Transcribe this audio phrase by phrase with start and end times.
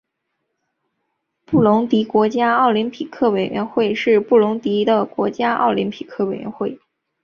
[1.45, 6.79] 布隆迪国家奥林匹克委员会是布隆迪的国家奥林匹克委员会。